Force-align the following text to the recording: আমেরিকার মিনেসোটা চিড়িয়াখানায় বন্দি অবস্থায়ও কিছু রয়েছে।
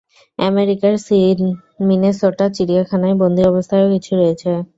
আমেরিকার 0.39 0.93
মিনেসোটা 1.87 2.45
চিড়িয়াখানায় 2.55 3.15
বন্দি 3.21 3.41
অবস্থায়ও 3.45 3.87
কিছু 3.93 4.11
রয়েছে। 4.15 4.51